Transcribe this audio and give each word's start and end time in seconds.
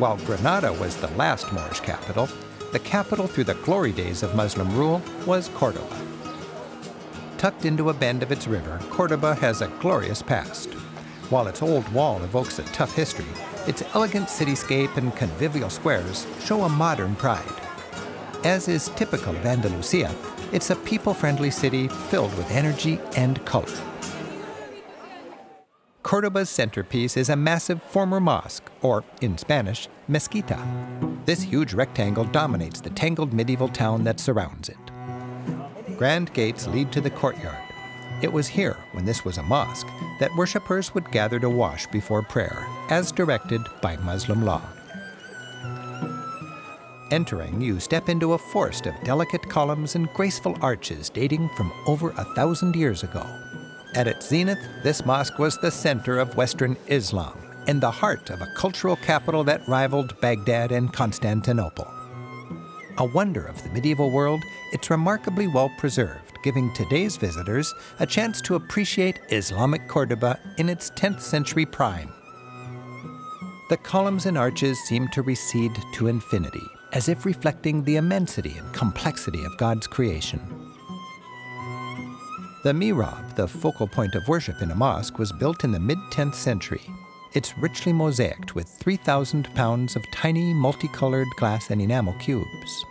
While 0.00 0.16
Granada 0.16 0.72
was 0.72 0.96
the 0.96 1.08
last 1.08 1.52
Moorish 1.52 1.80
capital, 1.80 2.26
the 2.72 2.78
capital 2.78 3.26
through 3.26 3.44
the 3.44 3.52
glory 3.66 3.92
days 3.92 4.22
of 4.22 4.34
Muslim 4.34 4.74
rule 4.74 5.02
was 5.26 5.48
Cordoba. 5.48 5.94
Tucked 7.36 7.66
into 7.66 7.90
a 7.90 7.92
bend 7.92 8.22
of 8.22 8.32
its 8.32 8.48
river, 8.48 8.80
Cordoba 8.88 9.34
has 9.34 9.60
a 9.60 9.68
glorious 9.78 10.22
past. 10.22 10.72
While 11.28 11.48
its 11.48 11.60
old 11.60 11.86
wall 11.92 12.22
evokes 12.22 12.58
a 12.58 12.62
tough 12.72 12.94
history, 12.94 13.26
its 13.66 13.82
elegant 13.92 14.28
cityscape 14.28 14.96
and 14.96 15.14
convivial 15.16 15.68
squares 15.68 16.26
show 16.42 16.62
a 16.62 16.68
modern 16.70 17.14
pride. 17.14 17.60
As 18.42 18.68
is 18.68 18.88
typical 18.96 19.36
of 19.36 19.44
Andalusia, 19.44 20.14
it's 20.50 20.70
a 20.70 20.76
people 20.76 21.12
friendly 21.12 21.50
city 21.50 21.88
filled 21.88 22.34
with 22.38 22.50
energy 22.50 22.98
and 23.16 23.44
color. 23.44 23.68
Cordoba's 26.10 26.50
centerpiece 26.50 27.16
is 27.16 27.28
a 27.28 27.36
massive 27.36 27.80
former 27.80 28.18
mosque, 28.18 28.68
or 28.82 29.04
in 29.20 29.38
Spanish, 29.38 29.86
mezquita. 30.10 30.58
This 31.24 31.40
huge 31.40 31.72
rectangle 31.72 32.24
dominates 32.24 32.80
the 32.80 32.90
tangled 32.90 33.32
medieval 33.32 33.68
town 33.68 34.02
that 34.02 34.18
surrounds 34.18 34.68
it. 34.68 35.96
Grand 35.96 36.32
gates 36.32 36.66
lead 36.66 36.90
to 36.90 37.00
the 37.00 37.10
courtyard. 37.10 37.62
It 38.22 38.32
was 38.32 38.48
here, 38.48 38.76
when 38.90 39.04
this 39.04 39.24
was 39.24 39.38
a 39.38 39.44
mosque, 39.44 39.86
that 40.18 40.34
worshippers 40.36 40.92
would 40.94 41.08
gather 41.12 41.38
to 41.38 41.48
wash 41.48 41.86
before 41.86 42.22
prayer, 42.22 42.66
as 42.88 43.12
directed 43.12 43.60
by 43.80 43.96
Muslim 43.98 44.44
law. 44.44 44.62
Entering, 47.12 47.60
you 47.60 47.78
step 47.78 48.08
into 48.08 48.32
a 48.32 48.38
forest 48.38 48.86
of 48.86 49.00
delicate 49.04 49.48
columns 49.48 49.94
and 49.94 50.12
graceful 50.14 50.58
arches 50.60 51.08
dating 51.08 51.48
from 51.50 51.72
over 51.86 52.10
a 52.10 52.24
thousand 52.34 52.74
years 52.74 53.04
ago. 53.04 53.24
At 53.94 54.06
its 54.06 54.28
zenith, 54.28 54.60
this 54.84 55.04
mosque 55.04 55.38
was 55.38 55.58
the 55.58 55.70
center 55.70 56.18
of 56.18 56.36
Western 56.36 56.76
Islam 56.86 57.36
and 57.66 57.80
the 57.80 57.90
heart 57.90 58.30
of 58.30 58.40
a 58.40 58.52
cultural 58.54 58.96
capital 58.96 59.42
that 59.44 59.66
rivaled 59.66 60.18
Baghdad 60.20 60.70
and 60.70 60.92
Constantinople. 60.92 61.88
A 62.98 63.04
wonder 63.04 63.44
of 63.44 63.60
the 63.62 63.70
medieval 63.70 64.10
world, 64.10 64.42
it's 64.72 64.90
remarkably 64.90 65.48
well 65.48 65.70
preserved, 65.78 66.38
giving 66.44 66.72
today's 66.72 67.16
visitors 67.16 67.74
a 67.98 68.06
chance 68.06 68.40
to 68.42 68.54
appreciate 68.54 69.20
Islamic 69.30 69.88
Cordoba 69.88 70.38
in 70.58 70.68
its 70.68 70.90
10th 70.92 71.20
century 71.20 71.66
prime. 71.66 72.12
The 73.70 73.76
columns 73.76 74.26
and 74.26 74.38
arches 74.38 74.78
seem 74.80 75.08
to 75.08 75.22
recede 75.22 75.72
to 75.94 76.06
infinity, 76.06 76.66
as 76.92 77.08
if 77.08 77.24
reflecting 77.24 77.82
the 77.82 77.96
immensity 77.96 78.56
and 78.56 78.72
complexity 78.72 79.44
of 79.44 79.56
God's 79.56 79.86
creation. 79.86 80.59
The 82.62 82.72
mihrab, 82.74 83.36
the 83.36 83.48
focal 83.48 83.86
point 83.86 84.14
of 84.14 84.28
worship 84.28 84.60
in 84.60 84.70
a 84.70 84.74
mosque, 84.74 85.18
was 85.18 85.32
built 85.32 85.64
in 85.64 85.72
the 85.72 85.80
mid 85.80 85.96
10th 86.10 86.34
century. 86.34 86.82
It's 87.32 87.56
richly 87.56 87.90
mosaicked 87.90 88.54
with 88.54 88.68
3,000 88.68 89.54
pounds 89.54 89.96
of 89.96 90.04
tiny 90.12 90.52
multicolored 90.52 91.28
glass 91.38 91.70
and 91.70 91.80
enamel 91.80 92.12
cubes. 92.14 92.84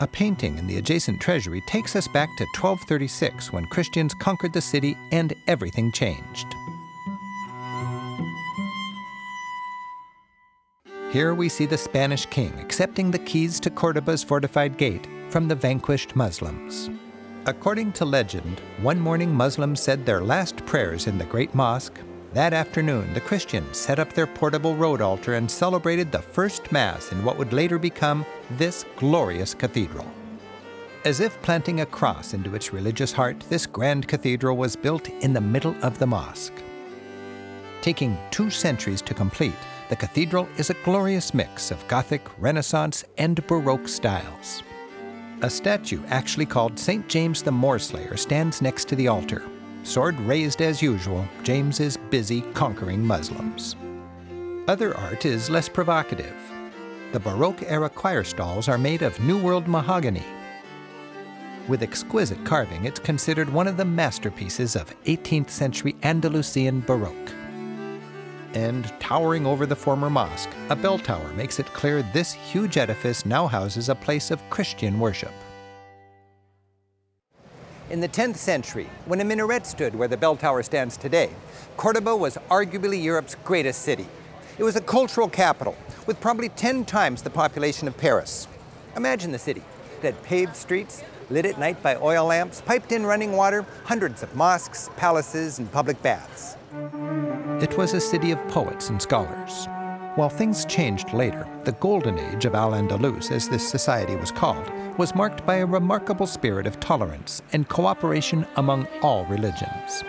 A 0.00 0.06
painting 0.06 0.56
in 0.56 0.66
the 0.66 0.78
adjacent 0.78 1.20
treasury 1.20 1.60
takes 1.68 1.94
us 1.94 2.08
back 2.08 2.30
to 2.38 2.44
1236 2.58 3.52
when 3.52 3.66
Christians 3.66 4.14
conquered 4.14 4.54
the 4.54 4.60
city 4.62 4.96
and 5.10 5.34
everything 5.46 5.92
changed. 5.92 6.46
Here 11.12 11.34
we 11.34 11.50
see 11.50 11.66
the 11.66 11.76
Spanish 11.76 12.24
king 12.24 12.58
accepting 12.58 13.10
the 13.10 13.18
keys 13.18 13.60
to 13.60 13.70
Cordoba's 13.70 14.24
fortified 14.24 14.78
gate 14.78 15.06
from 15.28 15.46
the 15.46 15.54
vanquished 15.54 16.16
Muslims. 16.16 16.88
According 17.44 17.94
to 17.94 18.04
legend, 18.04 18.60
one 18.82 19.00
morning 19.00 19.34
Muslims 19.34 19.80
said 19.80 20.06
their 20.06 20.20
last 20.20 20.64
prayers 20.64 21.08
in 21.08 21.18
the 21.18 21.24
great 21.24 21.52
mosque. 21.56 21.98
That 22.34 22.52
afternoon, 22.52 23.12
the 23.14 23.20
Christians 23.20 23.76
set 23.76 23.98
up 23.98 24.12
their 24.12 24.28
portable 24.28 24.76
road 24.76 25.00
altar 25.00 25.34
and 25.34 25.50
celebrated 25.50 26.12
the 26.12 26.22
first 26.22 26.70
Mass 26.70 27.10
in 27.10 27.24
what 27.24 27.36
would 27.38 27.52
later 27.52 27.80
become 27.80 28.24
this 28.52 28.84
glorious 28.94 29.54
cathedral. 29.54 30.06
As 31.04 31.18
if 31.18 31.42
planting 31.42 31.80
a 31.80 31.86
cross 31.86 32.32
into 32.32 32.54
its 32.54 32.72
religious 32.72 33.10
heart, 33.10 33.40
this 33.48 33.66
grand 33.66 34.06
cathedral 34.06 34.56
was 34.56 34.76
built 34.76 35.08
in 35.08 35.32
the 35.32 35.40
middle 35.40 35.74
of 35.82 35.98
the 35.98 36.06
mosque. 36.06 36.54
Taking 37.80 38.16
two 38.30 38.50
centuries 38.50 39.02
to 39.02 39.14
complete, 39.14 39.58
the 39.88 39.96
cathedral 39.96 40.48
is 40.58 40.70
a 40.70 40.76
glorious 40.84 41.34
mix 41.34 41.72
of 41.72 41.88
Gothic, 41.88 42.22
Renaissance, 42.38 43.04
and 43.18 43.44
Baroque 43.48 43.88
styles. 43.88 44.62
A 45.42 45.50
statue 45.50 46.00
actually 46.06 46.46
called 46.46 46.78
St. 46.78 47.08
James 47.08 47.42
the 47.42 47.50
Moorslayer 47.50 48.16
stands 48.16 48.62
next 48.62 48.86
to 48.86 48.94
the 48.94 49.08
altar. 49.08 49.42
Sword 49.82 50.16
raised 50.20 50.62
as 50.62 50.80
usual, 50.80 51.26
James 51.42 51.80
is 51.80 51.96
busy 51.96 52.42
conquering 52.54 53.04
Muslims. 53.04 53.74
Other 54.68 54.96
art 54.96 55.26
is 55.26 55.50
less 55.50 55.68
provocative. 55.68 56.36
The 57.12 57.18
Baroque 57.18 57.64
era 57.64 57.90
choir 57.90 58.22
stalls 58.22 58.68
are 58.68 58.78
made 58.78 59.02
of 59.02 59.18
New 59.18 59.36
World 59.36 59.66
mahogany. 59.66 60.22
With 61.66 61.82
exquisite 61.82 62.44
carving, 62.44 62.84
it's 62.84 63.00
considered 63.00 63.52
one 63.52 63.66
of 63.66 63.76
the 63.76 63.84
masterpieces 63.84 64.76
of 64.76 64.94
18th 65.06 65.50
century 65.50 65.96
Andalusian 66.04 66.82
Baroque. 66.82 67.41
And 68.54 68.92
towering 69.00 69.46
over 69.46 69.64
the 69.64 69.76
former 69.76 70.10
mosque, 70.10 70.50
a 70.68 70.76
bell 70.76 70.98
tower 70.98 71.32
makes 71.32 71.58
it 71.58 71.66
clear 71.72 72.02
this 72.12 72.34
huge 72.34 72.76
edifice 72.76 73.24
now 73.24 73.46
houses 73.46 73.88
a 73.88 73.94
place 73.94 74.30
of 74.30 74.42
Christian 74.50 75.00
worship. 75.00 75.32
In 77.88 78.00
the 78.00 78.08
10th 78.08 78.36
century, 78.36 78.88
when 79.06 79.20
a 79.20 79.24
minaret 79.24 79.66
stood 79.66 79.94
where 79.94 80.08
the 80.08 80.16
bell 80.16 80.36
tower 80.36 80.62
stands 80.62 80.98
today, 80.98 81.30
Cordoba 81.78 82.14
was 82.14 82.36
arguably 82.50 83.02
Europe's 83.02 83.36
greatest 83.42 83.82
city. 83.82 84.06
It 84.58 84.64
was 84.64 84.76
a 84.76 84.82
cultural 84.82 85.28
capital 85.28 85.74
with 86.06 86.20
probably 86.20 86.50
10 86.50 86.84
times 86.84 87.22
the 87.22 87.30
population 87.30 87.88
of 87.88 87.96
Paris. 87.96 88.48
Imagine 88.96 89.32
the 89.32 89.38
city. 89.38 89.62
It 89.98 90.04
had 90.04 90.22
paved 90.24 90.56
streets, 90.56 91.02
lit 91.30 91.46
at 91.46 91.58
night 91.58 91.82
by 91.82 91.96
oil 91.96 92.26
lamps, 92.26 92.60
piped 92.60 92.92
in 92.92 93.06
running 93.06 93.32
water, 93.32 93.64
hundreds 93.84 94.22
of 94.22 94.34
mosques, 94.36 94.90
palaces, 94.96 95.58
and 95.58 95.72
public 95.72 96.00
baths. 96.02 96.51
It 97.62 97.76
was 97.76 97.94
a 97.94 98.00
city 98.00 98.30
of 98.30 98.48
poets 98.48 98.88
and 98.88 99.00
scholars. 99.00 99.68
While 100.14 100.28
things 100.28 100.64
changed 100.66 101.12
later, 101.12 101.48
the 101.64 101.72
golden 101.72 102.18
age 102.18 102.44
of 102.44 102.54
Al 102.54 102.72
Andalus, 102.72 103.30
as 103.30 103.48
this 103.48 103.66
society 103.66 104.16
was 104.16 104.30
called, 104.30 104.70
was 104.98 105.14
marked 105.14 105.46
by 105.46 105.56
a 105.56 105.66
remarkable 105.66 106.26
spirit 106.26 106.66
of 106.66 106.80
tolerance 106.80 107.40
and 107.52 107.68
cooperation 107.68 108.46
among 108.56 108.86
all 109.02 109.24
religions. 109.26 110.02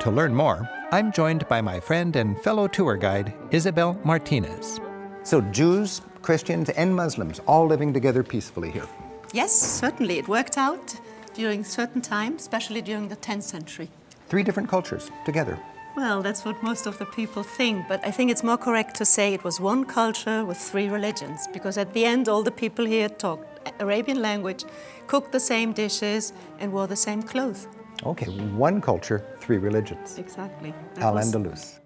To 0.00 0.10
learn 0.10 0.34
more, 0.34 0.68
I'm 0.92 1.12
joined 1.12 1.46
by 1.46 1.60
my 1.60 1.78
friend 1.78 2.16
and 2.16 2.40
fellow 2.40 2.68
tour 2.68 2.96
guide, 2.96 3.34
Isabel 3.50 4.00
Martinez. 4.02 4.80
So, 5.24 5.40
Jews, 5.42 6.00
Christians, 6.22 6.70
and 6.70 6.94
Muslims 6.96 7.40
all 7.46 7.66
living 7.66 7.92
together 7.92 8.22
peacefully 8.22 8.70
here. 8.70 8.88
Yes, 9.32 9.52
certainly. 9.52 10.18
It 10.18 10.26
worked 10.26 10.56
out 10.56 10.96
during 11.34 11.64
certain 11.64 12.00
times, 12.00 12.42
especially 12.42 12.82
during 12.82 13.08
the 13.08 13.16
10th 13.16 13.42
century. 13.42 13.90
Three 14.30 14.44
different 14.44 14.68
cultures 14.68 15.10
together. 15.24 15.58
Well, 15.96 16.22
that's 16.22 16.44
what 16.44 16.62
most 16.62 16.86
of 16.86 16.96
the 16.98 17.04
people 17.04 17.42
think, 17.42 17.88
but 17.88 18.00
I 18.06 18.12
think 18.12 18.30
it's 18.30 18.44
more 18.44 18.56
correct 18.56 18.94
to 18.98 19.04
say 19.04 19.34
it 19.34 19.42
was 19.42 19.58
one 19.58 19.84
culture 19.84 20.44
with 20.44 20.56
three 20.56 20.88
religions, 20.88 21.48
because 21.52 21.76
at 21.76 21.92
the 21.92 22.04
end, 22.04 22.28
all 22.28 22.44
the 22.44 22.52
people 22.52 22.84
here 22.84 23.08
talked 23.08 23.68
Arabian 23.80 24.22
language, 24.22 24.64
cooked 25.08 25.32
the 25.32 25.40
same 25.40 25.72
dishes, 25.72 26.32
and 26.60 26.72
wore 26.72 26.86
the 26.86 26.94
same 26.94 27.22
clothes. 27.22 27.66
Okay, 28.06 28.26
one 28.56 28.80
culture, 28.80 29.26
three 29.40 29.58
religions. 29.58 30.16
Exactly. 30.16 30.72
Al 30.98 31.14
Andalus. 31.14 31.79